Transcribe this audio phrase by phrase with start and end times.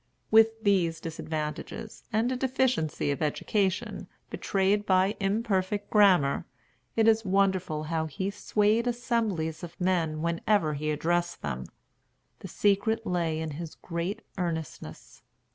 [0.31, 6.45] With these disadvantages, and a deficiency of education, betrayed by imperfect grammar,
[6.95, 11.65] it is wonderful how he swayed assemblies of men whenever he addressed them.
[12.39, 15.21] The secret lay in his great earnestness.